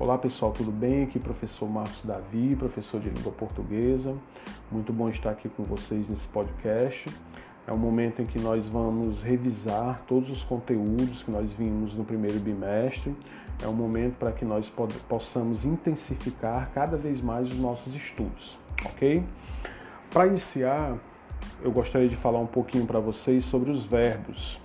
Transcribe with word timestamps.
Olá 0.00 0.16
pessoal, 0.16 0.52
tudo 0.52 0.70
bem? 0.70 1.02
Aqui 1.02 1.18
professor 1.18 1.68
Marcos 1.68 2.04
Davi, 2.04 2.54
professor 2.54 3.00
de 3.00 3.10
língua 3.10 3.32
portuguesa. 3.32 4.14
Muito 4.70 4.92
bom 4.92 5.08
estar 5.08 5.30
aqui 5.30 5.48
com 5.48 5.64
vocês 5.64 6.08
nesse 6.08 6.28
podcast. 6.28 7.10
É 7.66 7.72
um 7.72 7.76
momento 7.76 8.22
em 8.22 8.24
que 8.24 8.38
nós 8.38 8.68
vamos 8.68 9.24
revisar 9.24 10.00
todos 10.06 10.30
os 10.30 10.44
conteúdos 10.44 11.24
que 11.24 11.32
nós 11.32 11.52
vimos 11.52 11.96
no 11.96 12.04
primeiro 12.04 12.38
bimestre. 12.38 13.12
É 13.60 13.66
um 13.66 13.72
momento 13.72 14.14
para 14.18 14.30
que 14.30 14.44
nós 14.44 14.72
possamos 15.08 15.64
intensificar 15.64 16.70
cada 16.72 16.96
vez 16.96 17.20
mais 17.20 17.50
os 17.50 17.58
nossos 17.58 17.92
estudos, 17.92 18.56
ok? 18.86 19.24
Para 20.10 20.28
iniciar, 20.28 20.96
eu 21.60 21.72
gostaria 21.72 22.08
de 22.08 22.14
falar 22.14 22.38
um 22.38 22.46
pouquinho 22.46 22.86
para 22.86 23.00
vocês 23.00 23.44
sobre 23.44 23.72
os 23.72 23.84
verbos. 23.84 24.60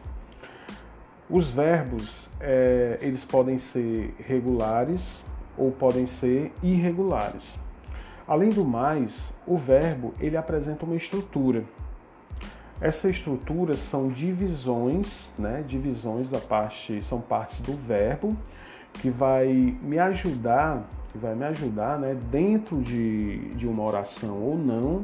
Os 1.34 1.50
verbos, 1.50 2.30
é, 2.40 3.00
eles 3.02 3.26
podem 3.26 3.58
ser 3.58 4.14
regulares 4.20 5.26
ou 5.58 5.72
podem 5.72 6.06
ser 6.06 6.54
irregulares. 6.62 7.58
Além 8.28 8.52
do 8.52 8.64
mais, 8.64 9.34
o 9.48 9.58
verbo 9.58 10.14
ele 10.20 10.38
apresenta 10.38 10.86
uma 10.86 10.96
estrutura. 10.96 11.64
Essa 12.80 13.10
estrutura 13.10 13.74
são 13.74 14.10
divisões, 14.10 15.32
né? 15.40 15.64
Divisões 15.68 16.30
da 16.30 16.38
parte, 16.38 17.04
são 17.04 17.20
partes 17.20 17.62
do 17.62 17.74
verbo 17.74 18.38
que 18.94 19.10
vai 19.10 19.76
me 19.82 19.98
ajudar, 19.98 20.88
que 21.12 21.18
vai 21.18 21.34
me 21.34 21.46
ajudar, 21.46 21.98
né? 21.98 22.16
Dentro 22.30 22.80
de, 22.80 23.56
de 23.56 23.68
uma 23.68 23.82
oração 23.82 24.40
ou 24.40 24.56
não, 24.56 25.04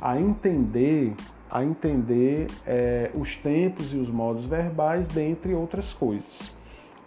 a 0.00 0.20
entender 0.20 1.16
a 1.50 1.62
entender 1.62 2.46
é, 2.66 3.10
os 3.14 3.36
tempos 3.36 3.92
e 3.94 3.96
os 3.96 4.08
modos 4.08 4.46
verbais, 4.46 5.06
dentre 5.08 5.54
outras 5.54 5.92
coisas, 5.92 6.52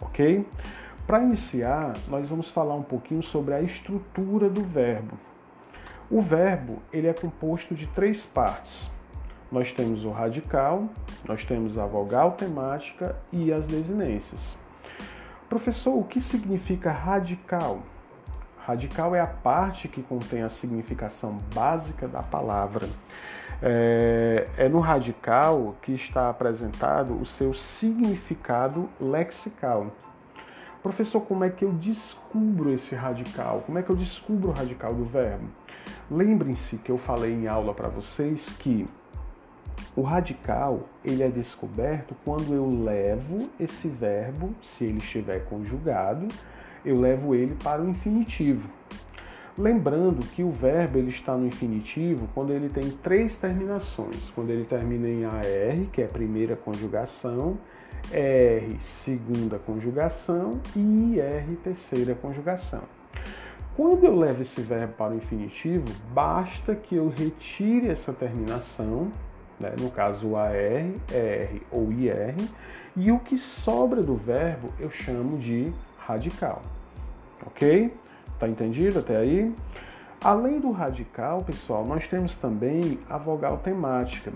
ok? 0.00 0.46
Para 1.06 1.22
iniciar, 1.22 1.96
nós 2.08 2.28
vamos 2.28 2.50
falar 2.50 2.74
um 2.74 2.82
pouquinho 2.82 3.22
sobre 3.22 3.54
a 3.54 3.62
estrutura 3.62 4.48
do 4.48 4.62
verbo. 4.62 5.18
O 6.10 6.20
verbo 6.20 6.82
ele 6.92 7.06
é 7.06 7.12
composto 7.12 7.74
de 7.74 7.86
três 7.86 8.26
partes. 8.26 8.90
Nós 9.50 9.72
temos 9.72 10.04
o 10.04 10.10
radical, 10.10 10.88
nós 11.26 11.44
temos 11.44 11.78
a 11.78 11.86
vogal 11.86 12.32
temática 12.32 13.16
e 13.32 13.50
as 13.50 13.66
desinências. 13.66 14.58
Professor, 15.48 15.94
o 15.94 16.04
que 16.04 16.20
significa 16.20 16.92
radical? 16.92 17.80
Radical 18.58 19.14
é 19.14 19.20
a 19.20 19.26
parte 19.26 19.88
que 19.88 20.02
contém 20.02 20.42
a 20.42 20.50
significação 20.50 21.38
básica 21.54 22.06
da 22.06 22.22
palavra. 22.22 22.86
É, 23.60 24.46
é, 24.56 24.68
no 24.68 24.78
radical 24.78 25.74
que 25.82 25.92
está 25.92 26.30
apresentado 26.30 27.20
o 27.20 27.26
seu 27.26 27.52
significado 27.52 28.88
lexical. 29.00 29.88
Professor, 30.82 31.20
como 31.22 31.42
é 31.42 31.50
que 31.50 31.64
eu 31.64 31.72
descubro 31.72 32.72
esse 32.72 32.94
radical? 32.94 33.64
Como 33.66 33.78
é 33.78 33.82
que 33.82 33.90
eu 33.90 33.96
descubro 33.96 34.50
o 34.50 34.52
radical 34.52 34.94
do 34.94 35.04
verbo? 35.04 35.48
Lembrem-se 36.08 36.76
que 36.76 36.90
eu 36.90 36.98
falei 36.98 37.32
em 37.32 37.48
aula 37.48 37.74
para 37.74 37.88
vocês 37.88 38.52
que 38.52 38.88
o 39.96 40.02
radical 40.02 40.88
ele 41.04 41.24
é 41.24 41.28
descoberto 41.28 42.14
quando 42.24 42.54
eu 42.54 42.84
levo 42.84 43.50
esse 43.58 43.88
verbo, 43.88 44.54
se 44.62 44.84
ele 44.84 44.98
estiver 44.98 45.44
conjugado, 45.46 46.28
eu 46.84 47.00
levo 47.00 47.34
ele 47.34 47.56
para 47.56 47.82
o 47.82 47.88
infinitivo. 47.88 48.70
Lembrando 49.58 50.24
que 50.24 50.44
o 50.44 50.52
verbo 50.52 50.98
ele 50.98 51.08
está 51.08 51.36
no 51.36 51.44
infinitivo 51.44 52.28
quando 52.32 52.52
ele 52.52 52.68
tem 52.68 52.92
três 52.92 53.36
terminações. 53.36 54.30
Quando 54.32 54.50
ele 54.50 54.64
termina 54.64 55.08
em 55.08 55.24
AR, 55.24 55.90
que 55.92 56.00
é 56.00 56.04
a 56.04 56.08
primeira 56.08 56.54
conjugação, 56.54 57.58
R, 58.12 58.78
segunda 58.84 59.58
conjugação 59.58 60.60
e 60.76 61.16
IR, 61.16 61.56
terceira 61.64 62.14
conjugação. 62.14 62.82
Quando 63.76 64.04
eu 64.04 64.16
levo 64.16 64.42
esse 64.42 64.60
verbo 64.60 64.92
para 64.92 65.12
o 65.12 65.16
infinitivo, 65.16 65.86
basta 66.12 66.76
que 66.76 66.94
eu 66.94 67.08
retire 67.08 67.88
essa 67.88 68.12
terminação, 68.12 69.10
né? 69.58 69.72
no 69.80 69.90
caso 69.90 70.36
AR, 70.36 70.52
R 70.52 71.62
ou 71.72 71.90
IR, 71.90 72.36
e 72.94 73.10
o 73.10 73.18
que 73.18 73.36
sobra 73.36 74.04
do 74.04 74.14
verbo 74.14 74.68
eu 74.78 74.88
chamo 74.90 75.36
de 75.36 75.72
radical. 75.98 76.62
Ok? 77.44 77.92
Tá 78.38 78.48
entendido 78.48 79.00
até 79.00 79.16
aí? 79.16 79.54
Além 80.22 80.60
do 80.60 80.70
radical, 80.70 81.42
pessoal, 81.42 81.84
nós 81.84 82.06
temos 82.06 82.36
também 82.36 82.98
a 83.08 83.16
vogal 83.16 83.58
temática. 83.58 84.32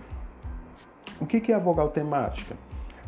O 1.21 1.27
que 1.27 1.53
é 1.53 1.55
a 1.55 1.59
vogal 1.59 1.89
temática? 1.89 2.57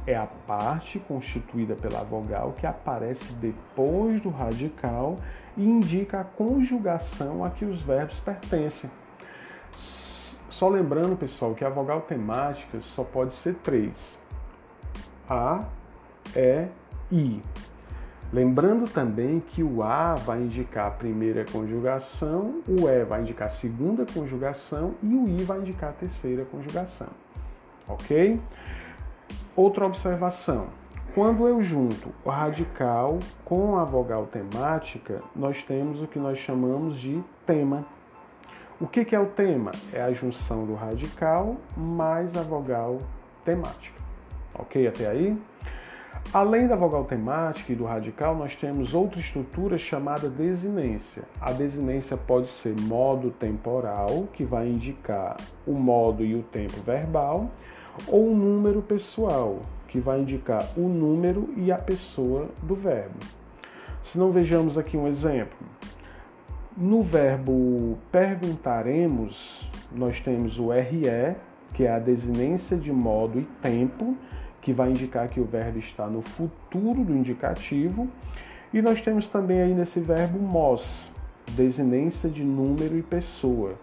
É 0.06 0.14
a 0.16 0.26
parte 0.26 0.98
constituída 0.98 1.74
pela 1.74 2.02
vogal 2.04 2.52
que 2.52 2.66
aparece 2.66 3.32
depois 3.34 4.20
do 4.20 4.28
radical 4.28 5.18
e 5.56 5.64
indica 5.64 6.20
a 6.20 6.24
conjugação 6.24 7.44
a 7.44 7.50
que 7.50 7.64
os 7.64 7.80
verbos 7.82 8.18
pertencem. 8.20 8.90
Só 10.48 10.68
lembrando, 10.68 11.16
pessoal, 11.16 11.54
que 11.54 11.64
a 11.64 11.68
vogal 11.68 12.02
temática 12.02 12.80
só 12.80 13.02
pode 13.02 13.34
ser 13.34 13.54
três: 13.56 14.18
A, 15.28 15.64
E, 16.36 16.68
I. 17.10 17.42
Lembrando 18.34 18.90
também 18.90 19.38
que 19.38 19.62
o 19.62 19.80
A 19.80 20.16
vai 20.16 20.40
indicar 20.40 20.88
a 20.88 20.90
primeira 20.90 21.44
conjugação, 21.44 22.62
o 22.66 22.88
E 22.88 23.04
vai 23.04 23.20
indicar 23.20 23.46
a 23.46 23.50
segunda 23.50 24.04
conjugação 24.04 24.96
e 25.00 25.14
o 25.14 25.28
I 25.28 25.44
vai 25.44 25.60
indicar 25.60 25.90
a 25.90 25.92
terceira 25.92 26.44
conjugação. 26.44 27.06
Ok? 27.86 28.40
Outra 29.54 29.86
observação. 29.86 30.66
Quando 31.14 31.46
eu 31.46 31.62
junto 31.62 32.08
o 32.24 32.28
radical 32.28 33.20
com 33.44 33.78
a 33.78 33.84
vogal 33.84 34.26
temática, 34.26 35.22
nós 35.36 35.62
temos 35.62 36.02
o 36.02 36.08
que 36.08 36.18
nós 36.18 36.36
chamamos 36.36 36.98
de 36.98 37.22
tema. 37.46 37.86
O 38.80 38.88
que 38.88 39.14
é 39.14 39.20
o 39.20 39.26
tema? 39.26 39.70
É 39.92 40.02
a 40.02 40.12
junção 40.12 40.66
do 40.66 40.74
radical 40.74 41.54
mais 41.76 42.36
a 42.36 42.42
vogal 42.42 42.98
temática. 43.44 44.02
Ok 44.58 44.88
até 44.88 45.06
aí? 45.06 45.40
Além 46.32 46.66
da 46.66 46.74
vogal 46.74 47.04
temática 47.04 47.72
e 47.72 47.76
do 47.76 47.84
radical, 47.84 48.34
nós 48.36 48.56
temos 48.56 48.92
outra 48.92 49.20
estrutura 49.20 49.78
chamada 49.78 50.28
desinência. 50.28 51.22
A 51.40 51.52
desinência 51.52 52.16
pode 52.16 52.48
ser 52.48 52.74
modo 52.80 53.30
temporal, 53.30 54.26
que 54.32 54.44
vai 54.44 54.68
indicar 54.68 55.36
o 55.66 55.74
modo 55.74 56.24
e 56.24 56.34
o 56.34 56.42
tempo 56.42 56.80
verbal, 56.82 57.50
ou 58.08 58.34
número 58.34 58.82
pessoal, 58.82 59.60
que 59.86 60.00
vai 60.00 60.20
indicar 60.20 60.66
o 60.76 60.88
número 60.88 61.54
e 61.56 61.70
a 61.70 61.78
pessoa 61.78 62.48
do 62.62 62.74
verbo. 62.74 63.14
Se 64.02 64.18
não 64.18 64.32
vejamos 64.32 64.76
aqui 64.76 64.96
um 64.96 65.06
exemplo. 65.06 65.56
No 66.76 67.00
verbo 67.00 67.96
perguntaremos, 68.10 69.70
nós 69.92 70.20
temos 70.20 70.58
o 70.58 70.72
RE, 70.72 71.36
que 71.72 71.84
é 71.84 71.90
a 71.92 72.00
desinência 72.00 72.76
de 72.76 72.92
modo 72.92 73.38
e 73.38 73.44
tempo, 73.62 74.16
que 74.64 74.72
vai 74.72 74.90
indicar 74.90 75.28
que 75.28 75.38
o 75.38 75.44
verbo 75.44 75.78
está 75.78 76.06
no 76.06 76.22
futuro 76.22 77.04
do 77.04 77.14
indicativo. 77.14 78.08
E 78.72 78.80
nós 78.80 79.02
temos 79.02 79.28
também 79.28 79.60
aí 79.60 79.74
nesse 79.74 80.00
verbo 80.00 80.38
mos, 80.38 81.12
desinência 81.50 82.30
de 82.30 82.42
número 82.42 82.96
e 82.96 83.02
pessoa, 83.02 83.74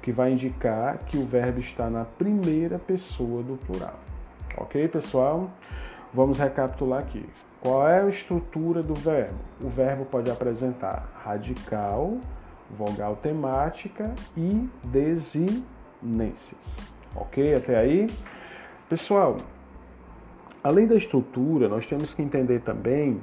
que 0.00 0.12
vai 0.12 0.32
indicar 0.32 0.98
que 0.98 1.18
o 1.18 1.26
verbo 1.26 1.58
está 1.58 1.90
na 1.90 2.04
primeira 2.04 2.78
pessoa 2.78 3.42
do 3.42 3.56
plural. 3.66 3.98
Ok, 4.56 4.86
pessoal? 4.86 5.50
Vamos 6.14 6.38
recapitular 6.38 7.00
aqui. 7.00 7.26
Qual 7.60 7.88
é 7.88 8.00
a 8.00 8.08
estrutura 8.08 8.80
do 8.80 8.94
verbo? 8.94 9.34
O 9.60 9.68
verbo 9.68 10.04
pode 10.04 10.30
apresentar 10.30 11.20
radical, 11.24 12.16
vogal 12.70 13.16
temática 13.16 14.14
e 14.36 14.68
desinências. 14.84 15.58
Ok? 17.16 17.56
Até 17.56 17.76
aí? 17.76 18.08
Pessoal, 18.88 19.36
Além 20.62 20.86
da 20.86 20.96
estrutura, 20.96 21.68
nós 21.68 21.86
temos 21.86 22.12
que 22.12 22.20
entender 22.20 22.60
também 22.60 23.20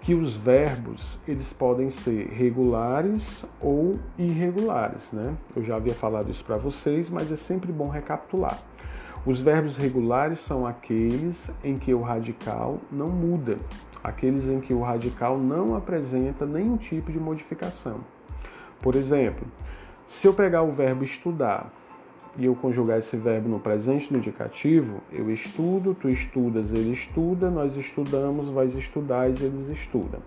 que 0.00 0.14
os 0.14 0.36
verbos 0.36 1.18
eles 1.26 1.52
podem 1.52 1.90
ser 1.90 2.28
regulares 2.28 3.44
ou 3.60 3.98
irregulares, 4.18 5.12
né? 5.12 5.34
Eu 5.54 5.64
já 5.64 5.76
havia 5.76 5.94
falado 5.94 6.30
isso 6.30 6.44
para 6.44 6.56
vocês, 6.56 7.08
mas 7.08 7.30
é 7.30 7.36
sempre 7.36 7.72
bom 7.72 7.88
recapitular. 7.88 8.58
Os 9.26 9.40
verbos 9.40 9.78
regulares 9.78 10.40
são 10.40 10.66
aqueles 10.66 11.50
em 11.62 11.78
que 11.78 11.94
o 11.94 12.02
radical 12.02 12.78
não 12.92 13.08
muda, 13.08 13.56
aqueles 14.02 14.44
em 14.44 14.60
que 14.60 14.74
o 14.74 14.82
radical 14.82 15.38
não 15.38 15.74
apresenta 15.74 16.44
nenhum 16.44 16.76
tipo 16.76 17.10
de 17.10 17.18
modificação. 17.18 18.00
Por 18.82 18.94
exemplo, 18.94 19.46
se 20.06 20.26
eu 20.26 20.34
pegar 20.34 20.62
o 20.62 20.72
verbo 20.72 21.04
estudar 21.04 21.72
e 22.36 22.46
eu 22.46 22.54
conjugar 22.54 22.98
esse 22.98 23.16
verbo 23.16 23.48
no 23.48 23.60
presente 23.60 24.12
no 24.12 24.18
indicativo, 24.18 25.00
eu 25.12 25.30
estudo, 25.30 25.94
tu 25.94 26.08
estudas, 26.08 26.72
ele 26.72 26.92
estuda, 26.92 27.50
nós 27.50 27.76
estudamos, 27.76 28.50
vais 28.50 28.74
estudar, 28.74 29.28
eles 29.28 29.68
estudam. 29.68 30.20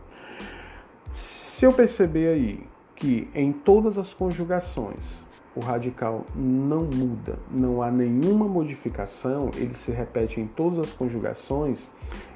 Se 1.12 1.66
eu 1.66 1.74
perceber 1.74 2.30
aí 2.30 2.64
que 2.96 3.28
em 3.34 3.52
todas 3.52 3.98
as 3.98 4.14
conjugações 4.14 5.20
o 5.56 5.60
radical 5.60 6.24
não 6.36 6.84
muda, 6.84 7.40
não 7.50 7.82
há 7.82 7.90
nenhuma 7.90 8.48
modificação, 8.48 9.50
ele 9.56 9.74
se 9.74 9.92
repete 9.92 10.40
em 10.40 10.46
todas 10.46 10.78
as 10.78 10.94
conjugações, 10.94 11.90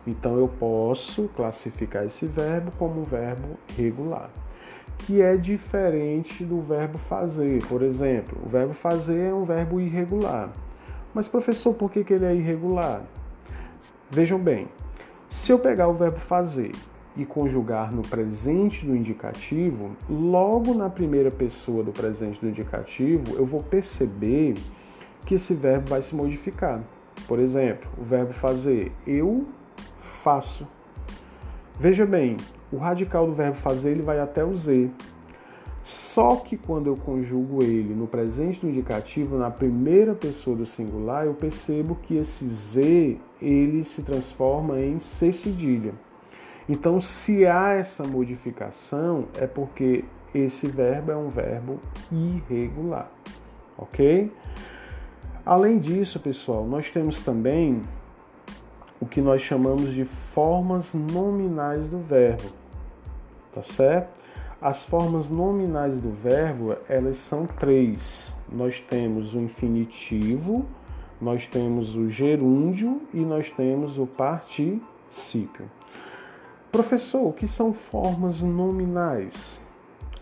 então 0.08 0.38
eu 0.40 0.48
posso 0.48 1.30
classificar 1.36 2.04
esse 2.04 2.26
verbo 2.26 2.72
como 2.80 3.02
um 3.02 3.04
verbo 3.04 3.60
regular, 3.78 4.32
que 5.00 5.22
é 5.22 5.36
diferente 5.36 6.44
do 6.44 6.62
verbo 6.62 6.98
fazer. 6.98 7.66
Por 7.68 7.82
exemplo, 7.82 8.38
o 8.46 8.50
verbo 8.50 8.74
fazer 8.74 9.30
é 9.30 9.34
um 9.34 9.44
verbo 9.44 9.80
irregular. 9.80 10.50
Mas, 11.14 11.28
professor, 11.28 11.74
por 11.74 11.92
que, 11.92 12.04
que 12.04 12.14
ele 12.14 12.26
é 12.26 12.36
irregular? 12.36 13.02
Vejam 14.10 14.40
bem, 14.40 14.68
se 15.30 15.52
eu 15.52 15.60
pegar 15.60 15.88
o 15.88 15.94
verbo 15.94 16.20
fazer 16.20 16.72
e 17.16 17.26
conjugar 17.26 17.92
no 17.92 18.02
presente 18.02 18.86
do 18.86 18.96
indicativo, 18.96 19.92
logo 20.10 20.74
na 20.74 20.90
primeira 20.90 21.30
pessoa 21.30 21.84
do 21.84 21.92
presente 21.92 22.40
do 22.40 22.48
indicativo, 22.48 23.36
eu 23.36 23.46
vou 23.46 23.62
perceber 23.62 24.56
que 25.26 25.36
esse 25.36 25.54
verbo 25.54 25.90
vai 25.90 26.02
se 26.02 26.16
modificar. 26.16 26.82
Por 27.28 27.40
exemplo, 27.40 27.90
o 27.98 28.04
verbo 28.04 28.34
fazer, 28.34 28.92
eu 29.06 29.46
faço. 30.24 30.68
Veja 31.82 32.06
bem, 32.06 32.38
o 32.72 32.78
radical 32.78 33.26
do 33.26 33.34
verbo 33.34 33.58
fazer 33.58 33.90
ele 33.90 34.04
vai 34.04 34.20
até 34.20 34.46
o 34.46 34.56
Z. 34.56 34.92
Só 35.84 36.36
que 36.36 36.56
quando 36.56 36.86
eu 36.86 36.96
conjugo 36.96 37.64
ele 37.64 37.96
no 37.96 38.06
presente 38.06 38.62
do 38.62 38.70
indicativo, 38.70 39.36
na 39.36 39.50
primeira 39.50 40.14
pessoa 40.14 40.56
do 40.56 40.64
singular, 40.64 41.26
eu 41.26 41.34
percebo 41.34 41.96
que 41.96 42.18
esse 42.18 42.46
Z 42.48 43.18
ele 43.42 43.84
se 43.84 44.04
transforma 44.04 44.80
em 44.80 45.00
C 45.00 45.32
cedilha. 45.32 45.92
Então, 46.70 47.02
se 47.02 47.48
há 47.48 47.74
essa 47.74 48.04
modificação, 48.04 49.26
é 49.40 49.48
porque 49.48 50.06
esse 50.36 50.68
verbo 50.68 51.12
é 51.12 51.18
um 51.18 51.30
verbo 51.30 51.80
irregular, 52.12 53.10
ok? 53.76 54.32
Além 55.44 55.80
disso, 55.80 56.20
pessoal, 56.20 56.64
nós 56.64 56.92
temos 56.92 57.24
também 57.24 57.82
o 59.02 59.06
que 59.08 59.20
nós 59.20 59.42
chamamos 59.42 59.92
de 59.94 60.06
formas 60.06 60.94
nominais 60.94 61.90
do 61.90 61.98
verbo, 61.98 62.50
tá 63.52 63.64
certo? 63.64 64.22
As 64.62 64.86
formas 64.86 65.28
nominais 65.28 65.98
do 65.98 66.12
verbo, 66.12 66.78
elas 66.88 67.18
são 67.18 67.48
três. 67.48 68.32
Nós 68.48 68.80
temos 68.80 69.34
o 69.34 69.40
infinitivo, 69.40 70.68
nós 71.20 71.48
temos 71.48 71.96
o 71.96 72.12
gerúndio 72.12 73.02
e 73.12 73.22
nós 73.22 73.50
temos 73.50 73.98
o 73.98 74.06
particípio. 74.06 75.66
Professor, 76.72 77.28
o 77.28 77.34
que 77.34 77.48
são 77.48 77.74
formas 77.74 78.44
nominais? 78.44 79.60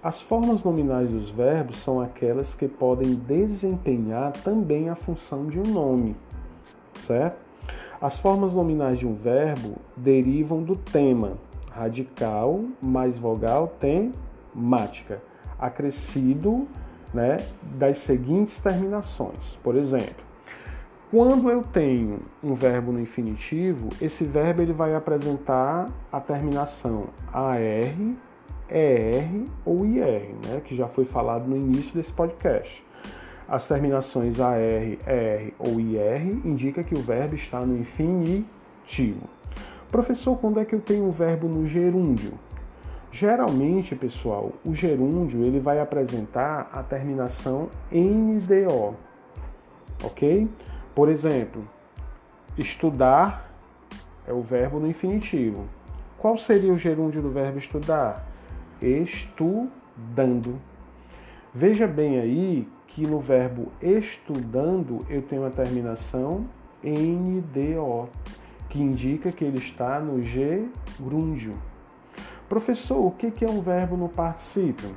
As 0.02 0.22
formas 0.22 0.64
nominais 0.64 1.12
dos 1.12 1.30
verbos 1.30 1.80
são 1.80 2.00
aquelas 2.00 2.54
que 2.54 2.70
podem 2.70 3.16
desempenhar 3.16 4.32
também 4.32 4.88
a 4.88 4.96
função 4.96 5.48
de 5.48 5.60
um 5.60 5.64
nome, 5.64 6.16
certo? 7.02 7.49
As 8.02 8.18
formas 8.18 8.56
nominais 8.56 8.98
de 8.98 9.06
um 9.06 9.14
verbo 9.14 9.76
derivam 9.96 10.64
do 10.64 10.74
tema 10.74 11.34
radical 11.70 12.64
mais 12.82 13.20
vogal 13.20 13.76
temática, 13.78 15.22
acrescido 15.60 16.66
né, 17.14 17.38
das 17.78 17.98
seguintes 17.98 18.58
terminações. 18.58 19.58
Por 19.62 19.76
exemplo, 19.76 20.24
quando 21.12 21.50
eu 21.50 21.62
tenho 21.62 22.20
um 22.42 22.54
verbo 22.54 22.94
no 22.94 23.02
infinitivo, 23.02 23.90
esse 24.02 24.24
verbo 24.24 24.62
ele 24.62 24.74
vai 24.74 24.96
apresentar 24.96 25.90
a 26.10 26.22
terminação 26.22 27.08
AR, 27.34 27.60
ER 28.70 29.46
ou 29.66 29.86
IR, 29.86 30.36
né, 30.46 30.62
que 30.64 30.74
já 30.74 30.88
foi 30.88 31.04
falado 31.04 31.50
no 31.50 31.58
início 31.58 31.96
desse 31.96 32.14
podcast. 32.14 32.82
As 33.50 33.68
terminações 33.68 34.40
AR, 34.40 34.60
ER 34.60 35.54
ou 35.58 35.80
IR 35.80 36.42
indica 36.46 36.84
que 36.84 36.94
o 36.94 37.02
verbo 37.02 37.34
está 37.34 37.62
no 37.62 37.76
infinitivo. 37.76 39.28
Professor, 39.90 40.38
quando 40.38 40.60
é 40.60 40.66
que 40.66 40.76
eu 40.76 40.80
tenho 40.80 41.08
o 41.08 41.12
verbo 41.12 41.48
no 41.48 41.66
gerúndio? 41.66 42.34
Geralmente, 43.12 43.96
pessoal, 43.96 44.52
o 44.64 44.76
gerúndio 44.76 45.44
ele 45.44 45.60
vai 45.60 45.80
apresentar 45.80 46.70
a 46.72 46.84
terminação 46.84 47.72
NDO, 47.92 48.96
ok? 50.04 50.48
Por 50.94 51.10
exemplo, 51.10 51.68
estudar 52.56 53.52
é 54.28 54.32
o 54.32 54.44
verbo 54.44 54.80
no 54.80 54.88
infinitivo. 54.88 55.66
Qual 56.20 56.38
seria 56.38 56.72
o 56.72 56.78
gerúndio 56.78 57.20
do 57.20 57.32
verbo 57.32 57.58
estudar? 57.58 58.28
Estudando. 58.80 60.62
Veja 61.54 61.88
bem 61.88 62.20
aí 62.20 62.68
que 62.88 63.08
no 63.08 63.20
verbo 63.20 63.72
estudando 63.82 65.04
eu 65.10 65.24
tenho 65.24 65.46
a 65.48 65.50
terminação 65.50 66.46
NDO, 66.84 68.08
que 68.70 68.80
indica 68.80 69.32
que 69.32 69.44
ele 69.44 69.58
está 69.58 70.00
no 70.00 70.22
gerúndio. 70.22 71.56
Professor, 72.48 73.04
o 73.04 73.12
que 73.12 73.44
é 73.44 73.50
um 73.50 73.62
verbo 73.62 73.98
no 73.98 74.08
particípio? 74.08 74.96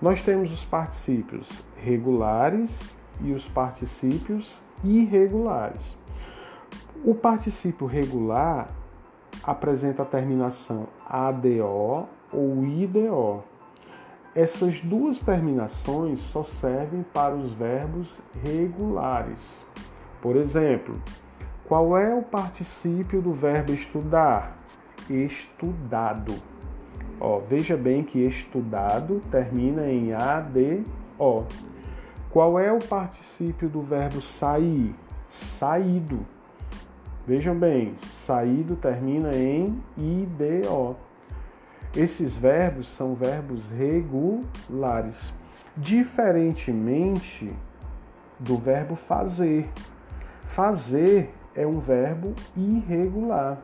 Nós 0.00 0.22
temos 0.22 0.50
os 0.50 0.64
particípios 0.64 1.62
regulares 1.76 2.96
e 3.20 3.32
os 3.32 3.46
particípios 3.46 4.62
irregulares. 4.82 5.94
O 7.04 7.14
particípio 7.14 7.86
regular 7.86 8.68
apresenta 9.42 10.04
a 10.04 10.06
terminação 10.06 10.86
ADO 11.06 12.08
ou 12.32 12.64
IDO. 12.64 13.49
Essas 14.40 14.80
duas 14.80 15.20
terminações 15.20 16.20
só 16.20 16.42
servem 16.42 17.02
para 17.02 17.34
os 17.34 17.52
verbos 17.52 18.22
regulares. 18.42 19.60
Por 20.22 20.34
exemplo, 20.34 20.98
qual 21.68 21.94
é 21.94 22.14
o 22.14 22.22
particípio 22.22 23.20
do 23.20 23.34
verbo 23.34 23.70
estudar? 23.70 24.56
Estudado. 25.10 26.32
Ó, 27.20 27.40
veja 27.40 27.76
bem 27.76 28.02
que 28.02 28.20
estudado 28.20 29.20
termina 29.30 29.86
em 29.90 30.14
ADO. 30.14 31.46
Qual 32.30 32.58
é 32.58 32.72
o 32.72 32.78
particípio 32.78 33.68
do 33.68 33.82
verbo 33.82 34.22
sair? 34.22 34.94
Saído. 35.28 36.20
Vejam 37.26 37.54
bem, 37.54 37.94
saído 38.10 38.74
termina 38.74 39.36
em 39.36 39.78
IDO. 39.98 40.96
Esses 41.94 42.36
verbos 42.36 42.88
são 42.88 43.14
verbos 43.14 43.68
regulares, 43.70 45.32
diferentemente 45.76 47.52
do 48.38 48.56
verbo 48.56 48.94
fazer. 48.94 49.68
Fazer 50.46 51.34
é 51.54 51.66
um 51.66 51.80
verbo 51.80 52.34
irregular. 52.56 53.58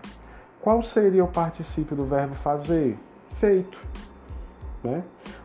Qual 0.61 0.83
seria 0.83 1.25
o 1.25 1.29
particípio 1.29 1.95
do 1.95 2.05
verbo 2.05 2.35
fazer? 2.35 2.99
Feito. 3.39 3.79
Né? 4.83 5.05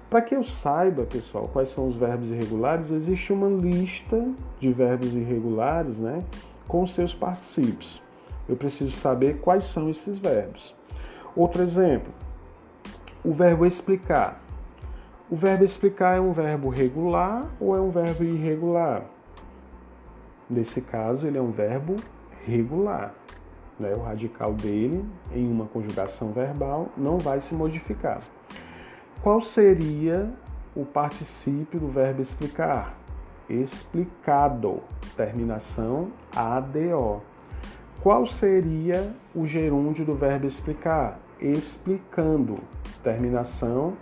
Para 0.10 0.24
que 0.24 0.36
eu 0.36 0.44
saiba, 0.44 1.04
pessoal, 1.04 1.48
quais 1.54 1.70
são 1.70 1.88
os 1.88 1.96
verbos 1.96 2.32
irregulares, 2.32 2.90
existe 2.90 3.32
uma 3.32 3.48
lista 3.48 4.28
de 4.60 4.72
verbos 4.72 5.14
irregulares 5.14 6.00
né, 6.00 6.24
com 6.68 6.86
seus 6.88 7.14
particípios. 7.14 8.02
Eu 8.50 8.56
preciso 8.56 8.92
saber 8.92 9.40
quais 9.40 9.66
são 9.66 9.90
esses 9.90 10.18
verbos. 10.18 10.76
Outro 11.36 11.62
exemplo, 11.62 12.12
o 13.24 13.32
verbo 13.32 13.66
explicar. 13.66 14.42
O 15.30 15.36
verbo 15.36 15.64
explicar 15.64 16.18
é 16.18 16.20
um 16.20 16.34
verbo 16.34 16.70
regular 16.70 17.46
ou 17.60 17.76
é 17.76 17.80
um 17.80 17.90
verbo 17.90 18.24
irregular? 18.24 19.04
Nesse 20.50 20.82
caso, 20.82 21.28
ele 21.28 21.38
é 21.38 21.42
um 21.42 21.52
verbo 21.52 21.96
regular. 22.46 23.14
Né? 23.80 23.94
O 23.96 24.02
radical 24.02 24.54
dele, 24.54 25.06
em 25.34 25.50
uma 25.50 25.66
conjugação 25.66 26.32
verbal, 26.32 26.90
não 26.98 27.18
vai 27.18 27.40
se 27.40 27.54
modificar. 27.54 28.22
Qual 29.22 29.42
seria 29.42 30.30
o 30.76 30.84
particípio 30.84 31.80
do 31.80 31.88
verbo 31.88 32.22
explicar? 32.22 32.94
Explicado, 33.48 34.82
terminação 35.16 36.12
ADO. 36.36 37.22
Qual 38.02 38.26
seria 38.26 39.14
o 39.36 39.46
gerúndio 39.46 40.04
do 40.04 40.16
verbo 40.16 40.48
explicar? 40.48 41.20
Explicando, 41.40 42.60
terminação 43.04 43.94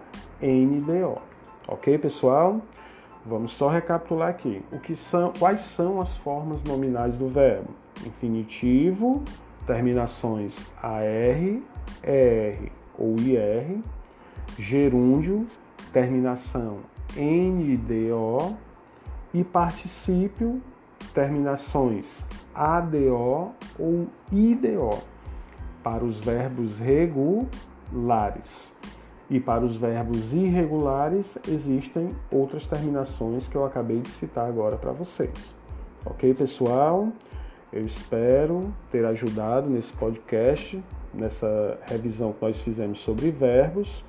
NDO. 0.42 1.22
Ok, 1.68 1.98
pessoal? 1.98 2.62
Vamos 3.26 3.52
só 3.52 3.68
recapitular 3.68 4.30
aqui. 4.30 4.64
O 4.72 4.80
que 4.80 4.96
são, 4.96 5.34
quais 5.38 5.62
são 5.62 6.00
as 6.00 6.18
formas 6.18 6.64
nominais 6.64 7.20
do 7.20 7.28
verbo? 7.28 7.70
Infinitivo, 8.06 9.24
terminações 9.68 10.58
AR, 10.82 11.02
ER 12.04 12.72
ou 12.98 13.16
IR, 13.20 13.82
gerúndio, 14.58 15.46
terminação 15.92 16.78
NDO 17.16 18.56
e 19.34 19.44
particípio, 19.44 20.62
terminações 21.14 22.24
ADO 22.54 23.54
ou 23.78 24.08
IDO 24.32 24.98
para 25.84 26.04
os 26.04 26.20
verbos 26.20 26.80
regulares. 26.80 28.72
E 29.30 29.40
para 29.40 29.64
os 29.64 29.78
verbos 29.78 30.34
irregulares, 30.34 31.38
existem 31.48 32.10
outras 32.32 32.66
terminações 32.66 33.48
que 33.48 33.56
eu 33.56 33.64
acabei 33.64 34.00
de 34.00 34.10
citar 34.10 34.48
agora 34.48 34.76
para 34.76 34.92
vocês. 34.92 35.54
Ok, 36.06 36.34
pessoal? 36.34 37.10
Eu 37.72 37.86
espero 37.86 38.74
ter 38.92 39.06
ajudado 39.06 39.70
nesse 39.70 39.94
podcast, 39.94 40.84
nessa 41.14 41.80
revisão 41.86 42.34
que 42.34 42.44
nós 42.44 42.60
fizemos 42.62 43.00
sobre 43.02 43.30
verbos 43.30 44.04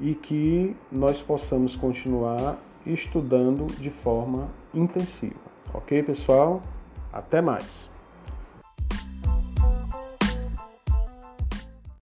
e 0.00 0.14
que 0.14 0.74
nós 0.90 1.22
possamos 1.22 1.76
continuar 1.76 2.58
estudando 2.84 3.66
de 3.78 3.90
forma 3.90 4.48
intensiva. 4.74 5.36
Ok, 5.72 6.02
pessoal? 6.02 6.62
Até 7.12 7.40
mais! 7.40 7.97